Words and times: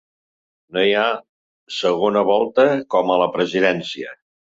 No 0.77 0.85
hi 0.85 0.93
ha 1.01 1.03
segona 1.79 2.23
volta 2.29 2.65
com 2.95 3.13
a 3.13 3.19
la 3.25 3.29
presidència. 3.37 4.17